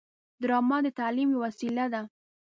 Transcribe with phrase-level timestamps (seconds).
[0.41, 2.01] ډرامه د تعلیم یوه وسیله ده